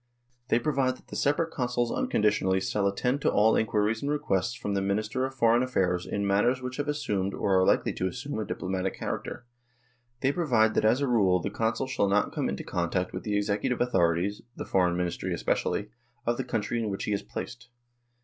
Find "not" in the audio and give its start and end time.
12.09-12.33